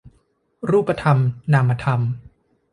[0.69, 1.19] รูปธรรม
[1.53, 2.01] นามธรรม